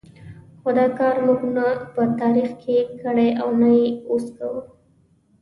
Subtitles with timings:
[0.59, 4.61] خو دا کار موږ نه په تاریخ کې کړی او نه یې اوس کوو.